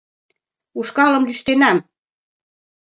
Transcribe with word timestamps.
—Ушкалым 0.79 1.23
лӱштенам. 1.27 1.77